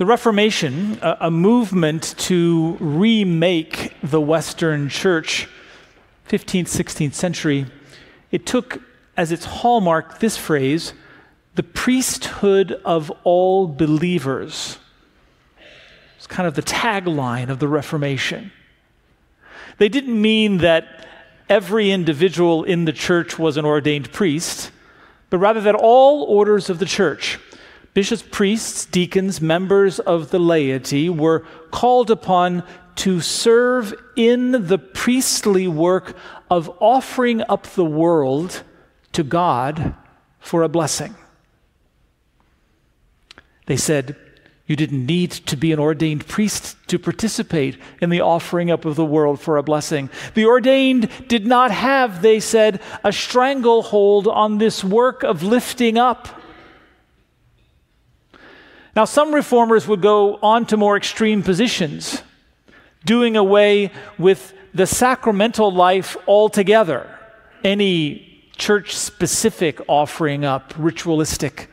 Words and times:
The 0.00 0.06
Reformation, 0.06 0.98
a, 1.02 1.30
movement 1.30 2.14
to 2.20 2.78
remake 2.80 3.94
the 4.02 4.18
Western 4.18 4.88
church, 4.88 5.46
15th, 6.26 6.68
16th 6.68 7.12
century, 7.12 7.66
it 8.30 8.46
took 8.46 8.80
as 9.14 9.30
its 9.30 9.44
hallmark 9.44 10.18
this 10.18 10.38
phrase 10.38 10.94
the 11.54 11.62
priesthood 11.62 12.80
of 12.82 13.12
all 13.24 13.66
believers. 13.66 14.78
It's 16.16 16.26
kind 16.26 16.46
of 16.46 16.54
the 16.54 16.62
tagline 16.62 17.50
of 17.50 17.58
the 17.58 17.68
Reformation. 17.68 18.52
They 19.76 19.90
didn't 19.90 20.18
mean 20.18 20.58
that 20.58 21.06
every 21.46 21.90
individual 21.90 22.64
in 22.64 22.86
the 22.86 22.94
church 22.94 23.38
was 23.38 23.58
an 23.58 23.66
ordained 23.66 24.12
priest, 24.12 24.70
but 25.28 25.36
rather 25.36 25.60
that 25.60 25.74
all 25.74 26.22
orders 26.22 26.70
of 26.70 26.78
the 26.78 26.86
church, 26.86 27.38
bishops, 27.94 28.24
priests, 28.30 28.86
deacons, 28.86 29.40
members 29.40 29.98
of 29.98 30.30
the 30.30 30.38
laity, 30.38 31.08
were 31.08 31.40
called 31.70 32.10
upon 32.10 32.62
to 32.96 33.20
serve 33.20 33.94
in 34.16 34.66
the 34.66 34.78
priestly 34.78 35.66
work 35.66 36.16
of 36.50 36.70
offering 36.80 37.42
up 37.48 37.66
the 37.68 37.84
world 37.84 38.62
to 39.12 39.22
God 39.22 39.94
for 40.38 40.62
a 40.62 40.68
blessing. 40.68 41.14
They 43.66 43.76
said, 43.76 44.16
You 44.66 44.76
didn't 44.76 45.06
need 45.06 45.30
to 45.30 45.56
be 45.56 45.72
an 45.72 45.78
ordained 45.78 46.26
priest 46.26 46.76
to 46.88 46.98
participate 46.98 47.78
in 48.00 48.10
the 48.10 48.20
offering 48.20 48.70
up 48.70 48.84
of 48.84 48.96
the 48.96 49.04
world 49.04 49.40
for 49.40 49.56
a 49.56 49.62
blessing. 49.62 50.10
The 50.34 50.46
ordained 50.46 51.08
did 51.28 51.46
not 51.46 51.70
have, 51.70 52.20
they 52.20 52.40
said, 52.40 52.80
a 53.04 53.12
stranglehold 53.12 54.26
on 54.26 54.58
this 54.58 54.82
work 54.82 55.22
of 55.22 55.42
lifting 55.42 55.98
up. 55.98 56.39
Now, 58.96 59.04
some 59.04 59.34
reformers 59.34 59.86
would 59.86 60.00
go 60.00 60.36
on 60.42 60.66
to 60.66 60.76
more 60.76 60.96
extreme 60.96 61.42
positions, 61.42 62.22
doing 63.04 63.36
away 63.36 63.92
with 64.18 64.52
the 64.74 64.86
sacramental 64.86 65.72
life 65.72 66.16
altogether. 66.26 67.08
Any 67.62 68.50
church 68.56 68.96
specific 68.96 69.80
offering 69.88 70.44
up, 70.44 70.74
ritualistic 70.76 71.70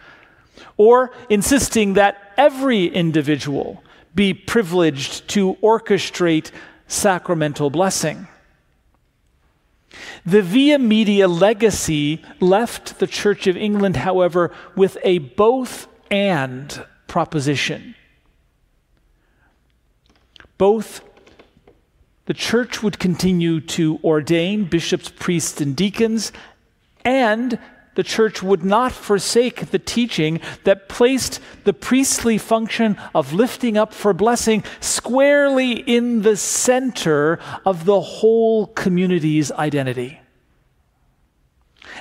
or 0.77 1.11
insisting 1.30 1.94
that 1.94 2.33
every 2.38 2.86
individual 2.86 3.83
be 4.16 4.33
privileged 4.33 5.27
to 5.30 5.55
orchestrate 5.55 6.52
sacramental 6.88 7.70
blessing. 7.70 8.27
The 10.25 10.42
Via 10.42 10.77
Media 10.77 11.27
legacy 11.27 12.23
left 12.39 12.99
the 12.99 13.08
Church 13.08 13.47
of 13.47 13.58
England, 13.58 13.97
however, 13.97 14.52
with 14.75 14.97
a 15.03 15.17
both 15.20 15.88
and 16.11 16.83
proposition. 17.08 17.95
Both 20.58 21.02
the 22.25 22.33
church 22.33 22.83
would 22.83 22.99
continue 22.99 23.61
to 23.61 23.99
ordain 24.03 24.66
bishops, 24.66 25.09
priests, 25.09 25.61
and 25.61 25.75
deacons, 25.75 26.31
and 27.05 27.58
the 27.95 28.03
church 28.03 28.44
would 28.44 28.64
not 28.64 28.91
forsake 28.91 29.72
the 29.72 29.80
teaching 29.80 30.39
that 30.66 30.88
placed 30.88 31.39
the 31.64 31.73
priestly 31.73 32.38
function 32.38 32.95
of 33.16 33.33
lifting 33.33 33.75
up 33.75 33.92
for 33.92 34.14
blessing 34.14 34.64
squarely 34.80 35.71
in 35.71 36.21
the 36.21 36.38
center 36.38 37.39
of 37.66 37.86
the 37.86 37.99
whole 37.99 38.67
community's 38.67 39.52
identity. 39.53 40.19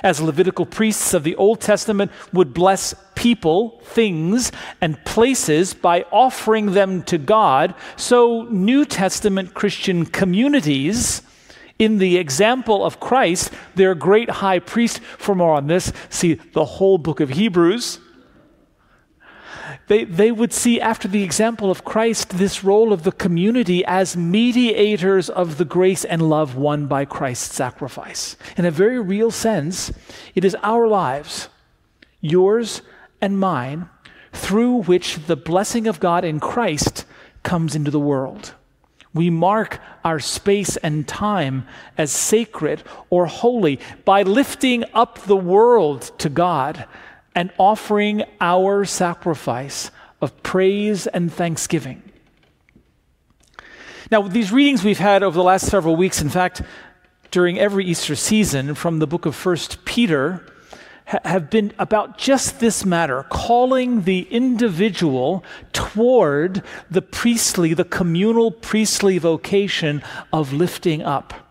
As 0.03 0.21
Levitical 0.21 0.65
priests 0.65 1.13
of 1.13 1.23
the 1.23 1.35
Old 1.35 1.61
Testament 1.61 2.11
would 2.33 2.53
bless 2.53 2.93
people, 3.15 3.79
things, 3.83 4.51
and 4.79 5.03
places 5.05 5.73
by 5.73 6.03
offering 6.11 6.73
them 6.73 7.03
to 7.03 7.17
God, 7.17 7.73
so 7.95 8.43
New 8.43 8.85
Testament 8.85 9.53
Christian 9.53 10.05
communities 10.05 11.21
in 11.79 11.99
the 11.99 12.17
example 12.17 12.83
of 12.83 12.99
Christ, 12.99 13.51
their 13.75 13.93
great 13.93 14.29
high 14.29 14.59
priest, 14.59 14.99
for 14.99 15.35
more 15.35 15.55
on 15.55 15.67
this, 15.67 15.93
see 16.09 16.35
the 16.53 16.65
whole 16.65 16.97
book 16.97 17.19
of 17.19 17.29
Hebrews. 17.29 17.99
They, 19.87 20.03
they 20.03 20.31
would 20.31 20.51
see, 20.51 20.81
after 20.81 21.07
the 21.07 21.23
example 21.23 21.71
of 21.71 21.85
Christ, 21.85 22.31
this 22.31 22.61
role 22.63 22.91
of 22.91 23.03
the 23.03 23.11
community 23.13 23.85
as 23.85 24.17
mediators 24.17 25.29
of 25.29 25.57
the 25.57 25.65
grace 25.65 26.03
and 26.03 26.29
love 26.29 26.55
won 26.55 26.87
by 26.87 27.05
Christ's 27.05 27.55
sacrifice. 27.55 28.35
In 28.57 28.65
a 28.65 28.71
very 28.71 28.99
real 28.99 29.31
sense, 29.31 29.93
it 30.35 30.43
is 30.43 30.57
our 30.61 30.87
lives, 30.87 31.47
yours 32.19 32.81
and 33.21 33.39
mine, 33.39 33.89
through 34.33 34.83
which 34.83 35.25
the 35.25 35.37
blessing 35.37 35.87
of 35.87 36.01
God 36.01 36.25
in 36.25 36.41
Christ 36.41 37.05
comes 37.43 37.73
into 37.73 37.89
the 37.89 37.99
world. 37.99 38.53
We 39.13 39.29
mark 39.29 39.79
our 40.03 40.19
space 40.19 40.75
and 40.77 41.07
time 41.07 41.65
as 41.97 42.11
sacred 42.11 42.83
or 43.09 43.25
holy 43.25 43.79
by 44.03 44.23
lifting 44.23 44.83
up 44.93 45.19
the 45.19 45.37
world 45.37 46.11
to 46.19 46.29
God 46.29 46.85
and 47.37 47.51
offering 47.59 48.23
our 48.41 48.83
sacrifice 48.83 49.91
of 50.21 50.41
praise 50.41 51.05
and 51.05 51.31
thanksgiving. 51.31 52.01
Now, 54.09 54.23
these 54.23 54.51
readings 54.51 54.83
we've 54.83 54.97
had 54.97 55.21
over 55.21 55.37
the 55.37 55.43
last 55.43 55.67
several 55.67 55.95
weeks, 55.95 56.19
in 56.19 56.29
fact, 56.29 56.63
during 57.29 57.59
every 57.59 57.85
Easter 57.85 58.15
season 58.15 58.73
from 58.73 58.97
the 58.97 59.05
book 59.05 59.27
of 59.27 59.35
First 59.35 59.85
Peter, 59.85 60.47
have 61.05 61.51
been 61.51 61.73
about 61.77 62.17
just 62.17 62.59
this 62.59 62.83
matter, 62.83 63.23
calling 63.29 64.01
the 64.01 64.21
individual 64.31 65.43
toward 65.73 66.63
the 66.89 67.03
priestly, 67.03 67.75
the 67.75 67.85
communal 67.85 68.49
priestly 68.49 69.19
vocation 69.19 70.01
of 70.33 70.53
lifting 70.53 71.03
up. 71.03 71.46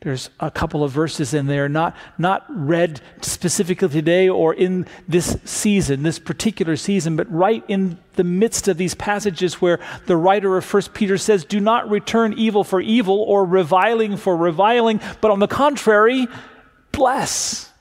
There's 0.00 0.28
a 0.38 0.50
couple 0.50 0.84
of 0.84 0.92
verses 0.92 1.32
in 1.32 1.46
there, 1.46 1.68
not, 1.68 1.96
not 2.18 2.44
read 2.48 3.00
specifically 3.22 3.88
today 3.88 4.28
or 4.28 4.52
in 4.52 4.86
this 5.08 5.38
season, 5.44 6.02
this 6.02 6.18
particular 6.18 6.76
season, 6.76 7.16
but 7.16 7.30
right 7.32 7.64
in 7.66 7.98
the 8.14 8.24
midst 8.24 8.68
of 8.68 8.76
these 8.76 8.94
passages 8.94 9.54
where 9.54 9.80
the 10.04 10.16
writer 10.16 10.56
of 10.56 10.64
First 10.64 10.92
Peter 10.92 11.16
says, 11.16 11.44
Do 11.44 11.60
not 11.60 11.88
return 11.88 12.34
evil 12.34 12.62
for 12.62 12.80
evil 12.80 13.20
or 13.20 13.44
reviling 13.44 14.16
for 14.18 14.36
reviling, 14.36 15.00
but 15.20 15.30
on 15.30 15.38
the 15.38 15.48
contrary, 15.48 16.28
bless 16.92 17.72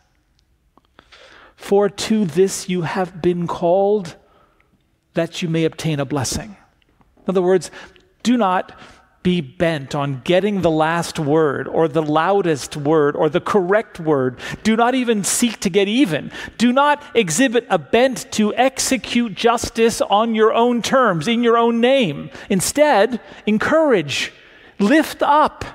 for 1.65 1.89
to 1.89 2.25
this 2.25 2.69
you 2.69 2.83
have 2.83 3.21
been 3.21 3.47
called, 3.47 4.15
that 5.15 5.41
you 5.41 5.49
may 5.49 5.65
obtain 5.65 5.99
a 5.99 6.05
blessing. 6.05 6.55
In 7.17 7.23
other 7.29 7.41
words, 7.41 7.71
do 8.21 8.37
not 8.37 8.77
be 9.25 9.41
bent 9.41 9.95
on 9.95 10.21
getting 10.23 10.61
the 10.61 10.69
last 10.69 11.17
word 11.17 11.67
or 11.67 11.87
the 11.87 12.03
loudest 12.03 12.77
word 12.77 13.15
or 13.15 13.27
the 13.27 13.41
correct 13.41 13.99
word. 13.99 14.37
Do 14.61 14.75
not 14.75 14.93
even 14.93 15.23
seek 15.23 15.59
to 15.61 15.69
get 15.71 15.87
even. 15.87 16.31
Do 16.59 16.71
not 16.71 17.01
exhibit 17.15 17.65
a 17.71 17.79
bent 17.79 18.31
to 18.33 18.53
execute 18.53 19.33
justice 19.33 19.99
on 19.99 20.35
your 20.35 20.53
own 20.53 20.83
terms, 20.83 21.27
in 21.27 21.41
your 21.41 21.57
own 21.57 21.81
name. 21.81 22.29
Instead, 22.51 23.19
encourage, 23.47 24.31
lift 24.77 25.23
up, 25.23 25.65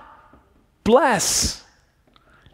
bless. 0.85 1.65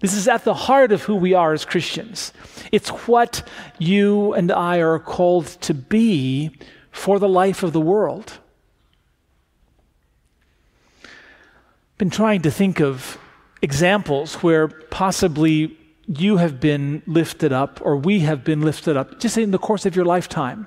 This 0.01 0.15
is 0.15 0.27
at 0.27 0.45
the 0.45 0.55
heart 0.55 0.93
of 0.93 1.03
who 1.03 1.17
we 1.17 1.35
are 1.35 1.53
as 1.53 1.67
Christians. 1.67 2.33
It's 2.73 2.89
what 2.89 3.47
you 3.79 4.33
and 4.33 4.51
I 4.51 4.79
are 4.79 4.99
called 4.99 5.47
to 5.61 5.75
be 5.75 6.56
for 6.91 7.19
the 7.19 7.29
life 7.29 7.62
of 7.62 7.75
the 7.75 7.83
world. 7.83 8.39
Been 11.99 12.11
trying 12.11 12.43
to 12.43 12.51
think 12.51 12.81
of 12.81 13.19
examples 13.62 14.34
where 14.37 14.69
possibly 14.69 15.77
you 16.07 16.37
have 16.37 16.61
been 16.61 17.03
lifted 17.07 17.53
up 17.53 17.81
or 17.83 17.97
we 17.97 18.21
have 18.21 18.45
been 18.45 18.61
lifted 18.61 18.97
up 18.97 19.19
just 19.19 19.39
in 19.39 19.51
the 19.51 19.59
course 19.59 19.87
of 19.87 19.97
your 19.97 20.05
lifetime 20.05 20.67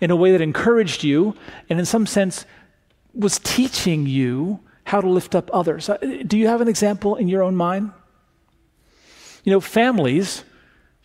in 0.00 0.10
a 0.10 0.16
way 0.16 0.32
that 0.32 0.40
encouraged 0.40 1.02
you 1.04 1.34
and 1.68 1.78
in 1.78 1.84
some 1.84 2.06
sense 2.06 2.46
was 3.12 3.38
teaching 3.40 4.06
you 4.06 4.60
how 4.84 5.00
to 5.00 5.08
lift 5.08 5.34
up 5.34 5.50
others. 5.52 5.88
Uh, 5.88 5.96
do 6.26 6.38
you 6.38 6.46
have 6.46 6.60
an 6.60 6.68
example 6.68 7.16
in 7.16 7.28
your 7.28 7.42
own 7.42 7.56
mind? 7.56 7.92
You 9.44 9.52
know, 9.52 9.60
families, 9.60 10.44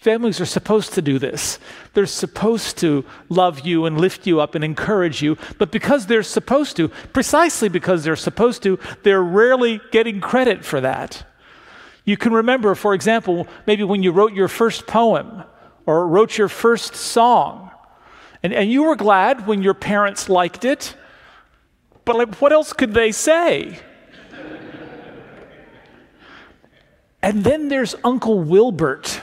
families 0.04 0.42
are 0.42 0.46
supposed 0.46 0.94
to 0.94 1.02
do 1.02 1.18
this. 1.18 1.60
They're 1.94 2.06
supposed 2.06 2.78
to 2.80 3.06
love 3.30 3.62
you 3.62 3.86
and 3.86 4.00
lift 4.00 4.28
you 4.28 4.42
up 4.42 4.54
and 4.54 4.64
encourage 4.64 5.22
you. 5.22 5.38
But 5.58 5.72
because 5.72 6.06
they're 6.06 6.24
supposed 6.24 6.76
to, 6.78 6.90
precisely 6.90 7.70
because 7.70 8.04
they're 8.04 8.16
supposed 8.16 8.64
to, 8.64 8.78
they're 9.04 9.24
rarely 9.24 9.80
getting 9.92 10.20
credit 10.20 10.66
for 10.66 10.82
that. 10.82 11.26
You 12.06 12.18
can 12.18 12.34
remember, 12.34 12.76
for 12.76 12.94
example, 12.94 13.48
maybe 13.66 13.84
when 13.84 14.04
you 14.04 14.12
wrote 14.12 14.34
your 14.34 14.50
first 14.50 14.88
poem 14.88 15.46
or 15.86 16.08
wrote 16.08 16.38
your 16.38 16.50
first 16.50 16.96
song, 16.96 17.72
and, 18.44 18.54
and 18.54 18.70
you 18.70 18.84
were 18.84 18.98
glad 18.98 19.48
when 19.48 19.62
your 19.64 19.74
parents 19.74 20.28
liked 20.28 20.66
it, 20.66 20.96
but 22.04 22.18
like, 22.18 22.36
what 22.42 22.52
else 22.52 22.74
could 22.74 22.94
they 22.94 23.14
say? 23.14 23.80
And 27.22 27.46
then 27.46 27.70
there's 27.70 27.96
Uncle 28.04 28.40
Wilbert. 28.42 29.22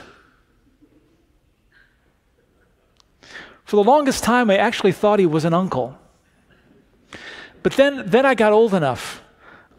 For 3.71 3.77
the 3.77 3.89
longest 3.89 4.25
time, 4.25 4.49
I 4.49 4.57
actually 4.57 4.91
thought 4.91 5.17
he 5.19 5.25
was 5.25 5.45
an 5.45 5.53
uncle. 5.53 5.97
But 7.63 7.71
then, 7.77 8.03
then 8.05 8.25
I 8.25 8.35
got 8.35 8.51
old 8.51 8.73
enough. 8.73 9.21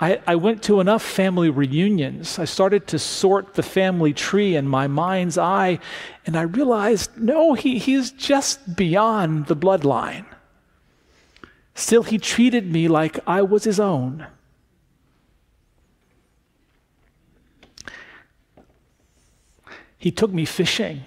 I, 0.00 0.18
I 0.26 0.34
went 0.36 0.62
to 0.62 0.80
enough 0.80 1.02
family 1.02 1.50
reunions. 1.50 2.38
I 2.38 2.46
started 2.46 2.86
to 2.86 2.98
sort 2.98 3.52
the 3.52 3.62
family 3.62 4.14
tree 4.14 4.56
in 4.56 4.66
my 4.66 4.86
mind's 4.86 5.36
eye, 5.36 5.78
and 6.24 6.38
I 6.38 6.40
realized 6.40 7.18
no, 7.18 7.52
he, 7.52 7.78
he's 7.78 8.10
just 8.12 8.76
beyond 8.76 9.48
the 9.48 9.56
bloodline. 9.56 10.24
Still, 11.74 12.02
he 12.02 12.16
treated 12.16 12.72
me 12.72 12.88
like 12.88 13.18
I 13.26 13.42
was 13.42 13.64
his 13.64 13.78
own. 13.78 14.26
He 19.98 20.10
took 20.10 20.32
me 20.32 20.46
fishing. 20.46 21.04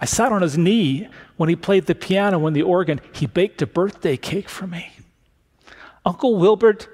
I 0.00 0.04
sat 0.04 0.32
on 0.32 0.42
his 0.42 0.56
knee 0.56 1.08
when 1.36 1.48
he 1.48 1.56
played 1.56 1.86
the 1.86 1.94
piano 1.94 2.46
and 2.46 2.54
the 2.54 2.62
organ. 2.62 3.00
He 3.12 3.26
baked 3.26 3.62
a 3.62 3.66
birthday 3.66 4.16
cake 4.16 4.48
for 4.48 4.66
me. 4.66 4.92
Uncle 6.04 6.36
Wilbert 6.36 6.88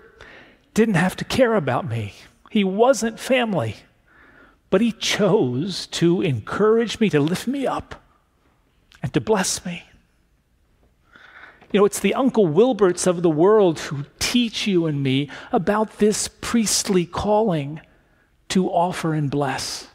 didn't 0.73 0.95
have 0.95 1.15
to 1.17 1.25
care 1.25 1.55
about 1.55 1.89
me, 1.89 2.15
he 2.51 2.65
wasn't 2.65 3.21
family. 3.21 3.77
But 4.71 4.81
he 4.81 4.91
chose 4.91 5.87
to 5.89 6.21
encourage 6.21 6.99
me, 6.99 7.09
to 7.11 7.21
lift 7.21 7.47
me 7.47 7.65
up, 7.65 8.03
and 9.05 9.13
to 9.15 9.21
bless 9.21 9.65
me. 9.65 9.85
You 11.71 11.79
know, 11.79 11.87
it's 11.87 12.01
the 12.01 12.15
Uncle 12.15 12.49
Wilberts 12.49 13.07
of 13.07 13.23
the 13.23 13.31
world 13.31 13.79
who 13.79 14.05
teach 14.19 14.67
you 14.67 14.87
and 14.87 15.01
me 15.01 15.31
about 15.53 15.99
this 15.99 16.27
priestly 16.27 17.07
calling 17.07 17.81
to 18.49 18.69
offer 18.69 19.15
and 19.15 19.31
bless. 19.31 19.87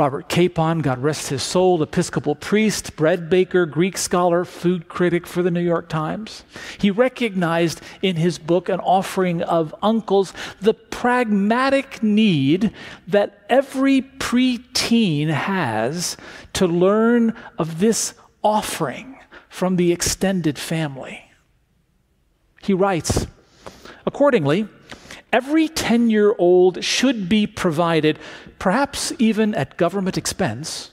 Robert 0.00 0.30
Capon, 0.30 0.78
God 0.78 1.02
rest 1.02 1.28
his 1.28 1.42
soul, 1.42 1.82
Episcopal 1.82 2.34
priest, 2.34 2.96
bread 2.96 3.28
baker, 3.28 3.66
Greek 3.66 3.98
scholar, 3.98 4.46
food 4.46 4.88
critic 4.88 5.26
for 5.26 5.42
the 5.42 5.50
New 5.50 5.60
York 5.60 5.90
Times. 5.90 6.42
He 6.78 6.90
recognized 6.90 7.82
in 8.00 8.16
his 8.16 8.38
book, 8.38 8.70
An 8.70 8.80
Offering 8.80 9.42
of 9.42 9.74
Uncles, 9.82 10.32
the 10.58 10.72
pragmatic 10.72 12.02
need 12.02 12.72
that 13.08 13.44
every 13.50 14.00
preteen 14.00 15.28
has 15.28 16.16
to 16.54 16.66
learn 16.66 17.36
of 17.58 17.78
this 17.78 18.14
offering 18.42 19.18
from 19.50 19.76
the 19.76 19.92
extended 19.92 20.58
family. 20.58 21.30
He 22.62 22.72
writes, 22.72 23.26
Accordingly, 24.06 24.66
every 25.32 25.68
10 25.68 26.10
year 26.10 26.34
old 26.38 26.82
should 26.84 27.28
be 27.28 27.46
provided 27.46 28.18
perhaps 28.58 29.12
even 29.18 29.54
at 29.54 29.76
government 29.76 30.16
expense, 30.16 30.90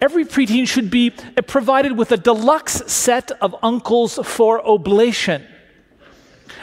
every 0.00 0.24
preteen 0.24 0.68
should 0.68 0.90
be 0.90 1.10
provided 1.46 1.96
with 1.96 2.12
a 2.12 2.16
deluxe 2.16 2.82
set 2.86 3.30
of 3.40 3.56
uncles 3.62 4.18
for 4.22 4.64
oblation. 4.66 5.42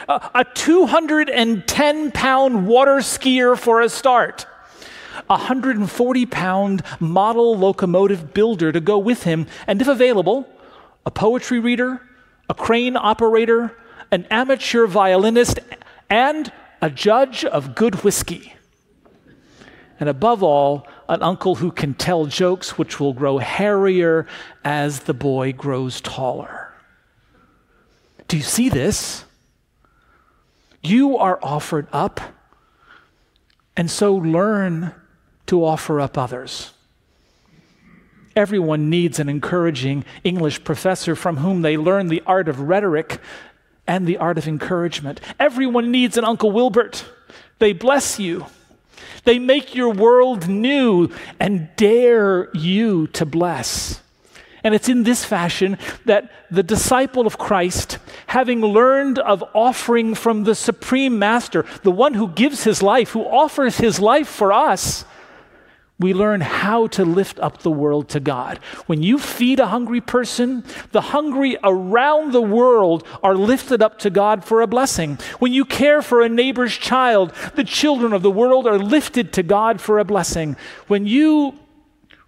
a 0.08 0.44
210 0.54 2.12
pound 2.12 2.66
water 2.66 2.96
skier 2.96 3.58
for 3.58 3.80
a 3.80 3.88
start. 3.88 4.46
A 5.28 5.36
140 5.36 6.26
pound 6.26 6.82
model 6.98 7.56
locomotive 7.56 8.32
builder 8.32 8.72
to 8.72 8.80
go 8.80 8.98
with 8.98 9.24
him, 9.24 9.46
and 9.66 9.80
if 9.80 9.88
available, 9.88 10.48
a 11.04 11.10
poetry 11.10 11.58
reader, 11.58 12.00
a 12.48 12.54
crane 12.54 12.96
operator, 12.96 13.76
an 14.10 14.24
amateur 14.30 14.86
violinist, 14.86 15.58
and 16.08 16.52
a 16.82 16.90
judge 16.90 17.44
of 17.44 17.74
good 17.74 18.04
whiskey 18.04 18.52
and 20.02 20.08
above 20.08 20.42
all, 20.42 20.84
an 21.08 21.22
uncle 21.22 21.54
who 21.54 21.70
can 21.70 21.94
tell 21.94 22.26
jokes 22.26 22.76
which 22.76 22.98
will 22.98 23.12
grow 23.12 23.38
hairier 23.38 24.26
as 24.64 25.00
the 25.00 25.14
boy 25.14 25.52
grows 25.52 26.00
taller. 26.00 26.74
Do 28.26 28.36
you 28.36 28.42
see 28.42 28.68
this? 28.68 29.24
You 30.82 31.16
are 31.18 31.38
offered 31.40 31.86
up, 31.92 32.20
and 33.76 33.88
so 33.88 34.16
learn 34.16 34.92
to 35.46 35.64
offer 35.64 36.00
up 36.00 36.18
others. 36.18 36.72
Everyone 38.34 38.90
needs 38.90 39.20
an 39.20 39.28
encouraging 39.28 40.04
English 40.24 40.64
professor 40.64 41.14
from 41.14 41.36
whom 41.36 41.62
they 41.62 41.76
learn 41.76 42.08
the 42.08 42.24
art 42.26 42.48
of 42.48 42.58
rhetoric 42.58 43.20
and 43.86 44.06
the 44.06 44.18
art 44.18 44.38
of 44.38 44.48
encouragement. 44.48 45.20
Everyone 45.38 45.90
needs 45.90 46.16
an 46.16 46.24
Uncle 46.24 46.50
Wilbert. 46.50 47.04
They 47.58 47.72
bless 47.72 48.18
you. 48.18 48.46
They 49.24 49.38
make 49.38 49.74
your 49.74 49.92
world 49.92 50.48
new 50.48 51.10
and 51.38 51.68
dare 51.76 52.50
you 52.54 53.06
to 53.08 53.24
bless. 53.24 54.00
And 54.64 54.74
it's 54.74 54.88
in 54.88 55.02
this 55.02 55.24
fashion 55.24 55.76
that 56.04 56.30
the 56.50 56.62
disciple 56.62 57.26
of 57.26 57.38
Christ, 57.38 57.98
having 58.28 58.60
learned 58.60 59.18
of 59.18 59.42
offering 59.54 60.14
from 60.14 60.44
the 60.44 60.54
supreme 60.54 61.18
master, 61.18 61.64
the 61.82 61.90
one 61.90 62.14
who 62.14 62.28
gives 62.28 62.62
his 62.64 62.82
life, 62.82 63.10
who 63.10 63.22
offers 63.22 63.78
his 63.78 63.98
life 63.98 64.28
for 64.28 64.52
us, 64.52 65.04
we 66.02 66.12
learn 66.12 66.40
how 66.40 66.88
to 66.88 67.04
lift 67.04 67.38
up 67.38 67.62
the 67.62 67.70
world 67.70 68.08
to 68.10 68.20
God. 68.20 68.58
When 68.86 69.02
you 69.02 69.18
feed 69.18 69.60
a 69.60 69.68
hungry 69.68 70.00
person, 70.00 70.64
the 70.90 71.00
hungry 71.00 71.56
around 71.62 72.32
the 72.32 72.42
world 72.42 73.06
are 73.22 73.34
lifted 73.34 73.80
up 73.80 73.98
to 74.00 74.10
God 74.10 74.44
for 74.44 74.60
a 74.60 74.66
blessing. 74.66 75.18
When 75.38 75.52
you 75.52 75.64
care 75.64 76.02
for 76.02 76.20
a 76.20 76.28
neighbor's 76.28 76.76
child, 76.76 77.32
the 77.54 77.64
children 77.64 78.12
of 78.12 78.22
the 78.22 78.30
world 78.30 78.66
are 78.66 78.78
lifted 78.78 79.32
to 79.34 79.42
God 79.42 79.80
for 79.80 79.98
a 79.98 80.04
blessing. 80.04 80.56
When 80.88 81.06
you 81.06 81.58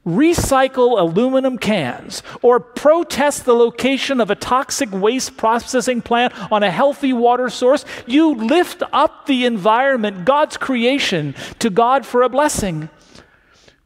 recycle 0.07 1.01
aluminum 1.01 1.57
cans 1.57 2.23
or 2.43 2.61
protest 2.61 3.47
the 3.47 3.55
location 3.55 4.21
of 4.21 4.31
a 4.31 4.35
toxic 4.35 4.93
waste 4.93 5.37
processing 5.37 6.03
plant 6.03 6.35
on 6.53 6.63
a 6.63 6.71
healthy 6.71 7.13
water 7.13 7.49
source, 7.49 7.85
you 8.07 8.35
lift 8.35 8.83
up 8.93 9.27
the 9.27 9.47
environment, 9.47 10.25
God's 10.25 10.57
creation, 10.57 11.35
to 11.59 11.71
God 11.71 12.05
for 12.05 12.23
a 12.23 12.29
blessing 12.29 12.91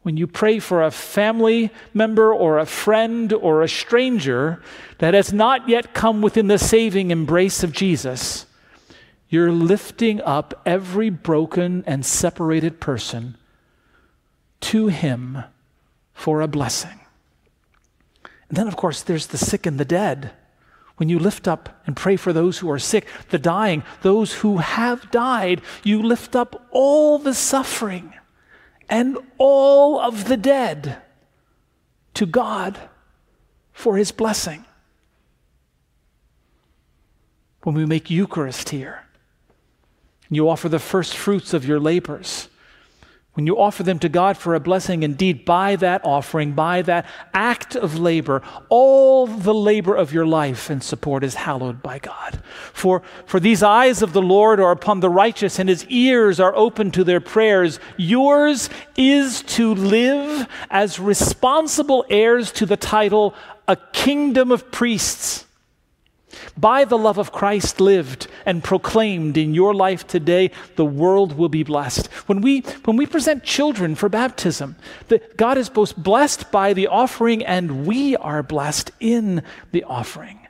when 0.08 0.16
you 0.16 0.26
pray 0.26 0.58
for 0.58 0.82
a 0.82 0.90
family 0.90 1.70
member 1.93 2.32
or 2.32 2.56
a 2.56 2.64
friend 2.64 3.31
or 3.31 3.60
a 3.60 3.69
stranger 3.69 4.58
that 5.00 5.12
has 5.12 5.34
not 5.34 5.69
yet 5.69 5.93
come 5.93 6.22
within 6.22 6.46
the 6.46 6.58
saving 6.58 7.10
embrace 7.10 7.62
of 7.62 7.72
Jesus, 7.72 8.46
you're 9.28 9.52
lifting 9.52 10.19
up 10.22 10.62
every 10.64 11.10
broken 11.10 11.84
and 11.87 12.06
separated 12.06 12.81
person 12.81 13.37
to 14.60 14.87
Him 14.87 15.44
for 16.14 16.40
a 16.40 16.49
blessing. 16.49 17.00
And 18.49 18.56
then, 18.56 18.66
of 18.66 18.76
course, 18.76 19.02
there's 19.02 19.27
the 19.27 19.36
sick 19.36 19.67
and 19.67 19.79
the 19.79 19.84
dead. 19.84 20.31
When 20.96 21.10
you 21.10 21.19
lift 21.19 21.46
up 21.46 21.82
and 21.86 21.94
pray 21.94 22.17
for 22.17 22.32
those 22.32 22.60
who 22.60 22.70
are 22.70 22.79
sick, 22.79 23.06
the 23.29 23.38
dying, 23.38 23.82
those 24.00 24.36
who 24.36 24.56
have 24.56 25.10
died, 25.10 25.60
you 25.84 26.03
lift 26.03 26.34
up 26.34 26.67
all 26.70 27.19
the 27.19 27.34
suffering 27.34 28.15
and 28.88 29.18
all 29.36 30.00
of 30.00 30.26
the 30.28 30.36
dead 30.36 30.98
to 32.14 32.26
God 32.26 32.78
for 33.72 33.96
his 33.96 34.12
blessing. 34.12 34.64
When 37.62 37.74
we 37.74 37.86
make 37.86 38.10
Eucharist 38.10 38.70
here, 38.70 39.04
you 40.30 40.48
offer 40.48 40.68
the 40.68 40.78
first 40.78 41.16
fruits 41.16 41.54
of 41.54 41.64
your 41.64 41.80
labors 41.80 42.48
when 43.38 43.46
you 43.46 43.56
offer 43.56 43.84
them 43.84 44.00
to 44.00 44.08
God 44.08 44.36
for 44.36 44.56
a 44.56 44.58
blessing, 44.58 45.04
indeed, 45.04 45.44
by 45.44 45.76
that 45.76 46.00
offering, 46.04 46.54
by 46.54 46.82
that 46.82 47.06
act 47.32 47.76
of 47.76 47.96
labor, 47.96 48.42
all 48.68 49.28
the 49.28 49.54
labor 49.54 49.94
of 49.94 50.12
your 50.12 50.26
life 50.26 50.68
and 50.70 50.82
support 50.82 51.22
is 51.22 51.36
hallowed 51.36 51.80
by 51.80 52.00
God. 52.00 52.42
For, 52.72 53.00
for 53.26 53.38
these 53.38 53.62
eyes 53.62 54.02
of 54.02 54.12
the 54.12 54.20
Lord 54.20 54.58
are 54.58 54.72
upon 54.72 54.98
the 54.98 55.08
righteous, 55.08 55.60
and 55.60 55.68
his 55.68 55.86
ears 55.86 56.40
are 56.40 56.52
open 56.56 56.90
to 56.90 57.04
their 57.04 57.20
prayers. 57.20 57.78
Yours 57.96 58.70
is 58.96 59.42
to 59.42 59.72
live 59.72 60.48
as 60.68 60.98
responsible 60.98 62.04
heirs 62.10 62.50
to 62.50 62.66
the 62.66 62.76
title, 62.76 63.36
a 63.68 63.76
kingdom 63.92 64.50
of 64.50 64.72
priests 64.72 65.44
by 66.60 66.84
the 66.84 66.98
love 66.98 67.19
of 67.19 67.32
Christ 67.32 67.81
lived 67.81 68.27
and 68.44 68.65
proclaimed 68.65 69.36
in 69.36 69.55
your 69.55 69.74
life 69.74 70.06
today, 70.06 70.50
the 70.77 70.84
world 70.84 71.38
will 71.38 71.48
be 71.48 71.62
blessed. 71.62 72.06
When 72.27 72.41
we, 72.41 72.60
when 72.84 72.96
we 72.96 73.06
present 73.06 73.44
children 73.44 73.94
for 73.94 74.08
baptism, 74.08 74.77
God 75.36 75.56
is 75.56 75.69
both 75.69 75.96
blessed 75.96 76.50
by 76.50 76.72
the 76.72 76.88
offering 76.88 77.44
and 77.44 77.86
we 77.86 78.17
are 78.17 78.43
blessed 78.43 78.91
in 78.98 79.43
the 79.70 79.84
offering. 79.84 80.41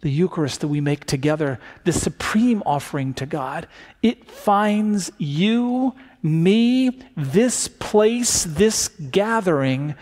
The 0.00 0.10
Eucharist 0.10 0.60
that 0.60 0.68
we 0.68 0.80
make 0.80 1.06
together, 1.06 1.60
the 1.84 1.92
supreme 1.92 2.62
offering 2.66 3.14
to 3.14 3.26
God, 3.26 3.68
it 4.02 4.28
finds 4.28 5.10
you, 5.16 5.94
me, 6.22 7.00
this 7.16 7.68
place, 7.68 8.44
this 8.44 8.88
gathering, 8.88 9.94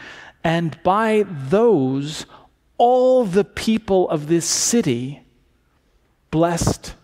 and 0.42 0.82
by 0.82 1.24
those 1.28 2.26
all 2.82 3.24
the 3.24 3.44
people 3.44 4.10
of 4.10 4.26
this 4.26 4.44
city 4.44 5.22
blessed 6.32 6.96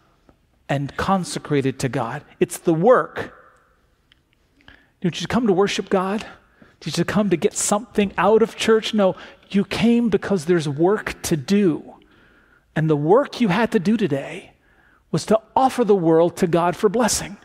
and 0.68 0.96
consecrated 0.96 1.78
to 1.78 1.88
God. 1.88 2.24
It's 2.40 2.58
the 2.58 2.74
work. 2.74 3.32
Don't 5.00 5.20
you 5.20 5.28
come 5.28 5.46
to 5.46 5.52
worship 5.52 5.88
God? 5.88 6.26
Did 6.80 6.98
you 6.98 7.04
come 7.04 7.30
to 7.30 7.36
get 7.36 7.54
something 7.54 8.12
out 8.18 8.42
of 8.42 8.56
church? 8.56 8.92
No, 8.92 9.14
you 9.50 9.64
came 9.64 10.08
because 10.08 10.46
there's 10.46 10.68
work 10.68 11.22
to 11.22 11.36
do. 11.36 11.94
And 12.74 12.90
the 12.90 12.96
work 12.96 13.40
you 13.40 13.46
had 13.46 13.70
to 13.70 13.78
do 13.78 13.96
today 13.96 14.54
was 15.12 15.24
to 15.26 15.40
offer 15.54 15.84
the 15.84 15.94
world 15.94 16.36
to 16.38 16.48
God 16.48 16.74
for 16.74 16.88
blessing. 16.88 17.36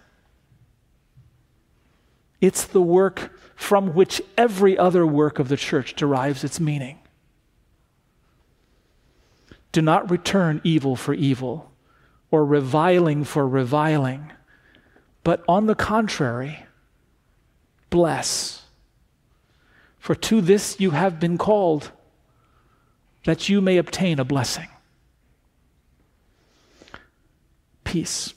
It's 2.42 2.66
the 2.66 2.82
work 2.82 3.32
from 3.56 3.94
which 3.94 4.24
every 4.40 4.76
other 4.76 5.06
work 5.06 5.38
of 5.38 5.50
the 5.50 5.58
church 5.58 5.94
derives 5.94 6.44
its 6.44 6.60
meaning. 6.60 6.98
Do 9.74 9.82
not 9.82 10.10
return 10.10 10.62
evil 10.64 10.96
for 10.96 11.14
evil 11.14 11.72
or 12.32 12.46
reviling 12.46 13.26
for 13.26 13.48
reviling, 13.48 14.32
but 15.24 15.44
on 15.48 15.66
the 15.66 15.76
contrary, 15.76 16.66
bless. 17.90 18.64
For 20.00 20.16
to 20.16 20.42
this 20.42 20.80
you 20.80 20.92
have 20.92 21.20
been 21.20 21.38
called, 21.38 21.92
that 23.26 23.50
you 23.50 23.62
may 23.62 23.78
obtain 23.78 24.20
a 24.20 24.24
blessing. 24.24 24.68
Peace. 27.84 28.34